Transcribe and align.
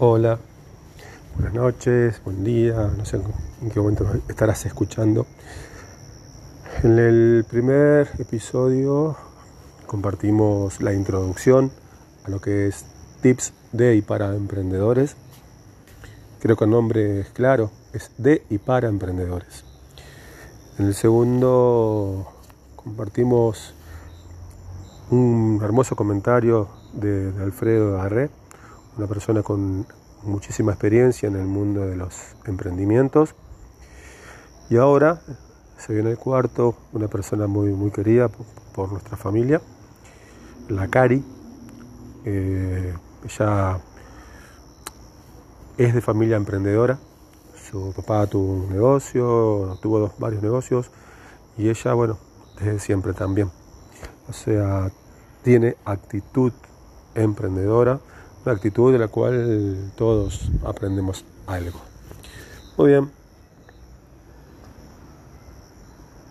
Hola, 0.00 0.38
buenas 1.34 1.54
noches, 1.54 2.22
buen 2.24 2.44
día, 2.44 2.88
no 2.96 3.04
sé 3.04 3.20
en 3.60 3.68
qué 3.68 3.80
momento 3.80 4.06
estarás 4.28 4.64
escuchando. 4.64 5.26
En 6.84 7.00
el 7.00 7.44
primer 7.50 8.08
episodio 8.20 9.16
compartimos 9.88 10.80
la 10.80 10.94
introducción 10.94 11.72
a 12.24 12.30
lo 12.30 12.40
que 12.40 12.68
es 12.68 12.84
tips 13.22 13.52
de 13.72 13.96
y 13.96 14.02
para 14.02 14.36
emprendedores. 14.36 15.16
Creo 16.38 16.54
que 16.54 16.66
el 16.66 16.70
nombre 16.70 17.18
es 17.22 17.30
claro, 17.30 17.72
es 17.92 18.12
de 18.18 18.44
y 18.50 18.58
para 18.58 18.86
emprendedores. 18.86 19.64
En 20.78 20.86
el 20.86 20.94
segundo 20.94 22.24
compartimos 22.76 23.74
un 25.10 25.58
hermoso 25.60 25.96
comentario 25.96 26.68
de, 26.92 27.32
Alfredo 27.42 27.96
Garré, 27.96 28.30
una 28.98 29.06
persona 29.06 29.42
con 29.42 29.86
muchísima 30.24 30.72
experiencia 30.72 31.28
en 31.28 31.36
el 31.36 31.46
mundo 31.46 31.86
de 31.86 31.96
los 31.96 32.34
emprendimientos. 32.44 33.34
Y 34.68 34.76
ahora 34.76 35.22
se 35.78 35.94
viene 35.94 36.10
el 36.10 36.18
cuarto, 36.18 36.74
una 36.92 37.08
persona 37.08 37.46
muy, 37.46 37.70
muy 37.70 37.90
querida 37.90 38.28
por, 38.28 38.92
nuestra 38.92 39.16
familia, 39.16 39.60
la 40.68 40.88
Cari. 40.88 41.24
Eh, 42.24 42.94
ella 43.24 43.80
es 45.78 45.94
de 45.94 46.00
familia 46.00 46.36
emprendedora. 46.36 46.98
Su 47.70 47.92
papá 47.94 48.26
tuvo 48.26 48.52
un 48.64 48.70
negocio, 48.70 49.78
tuvo 49.80 50.12
varios 50.18 50.42
negocios 50.42 50.90
y 51.56 51.68
ella, 51.68 51.94
bueno, 51.94 52.18
desde 52.58 52.78
siempre 52.80 53.12
también. 53.12 53.50
O 54.28 54.32
sea, 54.32 54.90
tiene 55.42 55.76
actitud 55.84 56.52
emprendedora, 57.14 58.00
una 58.48 58.56
actitud 58.56 58.90
de 58.90 58.98
la 58.98 59.08
cual 59.08 59.76
todos 59.94 60.48
aprendemos 60.64 61.22
algo. 61.46 61.78
Muy 62.78 62.88
bien, 62.88 63.10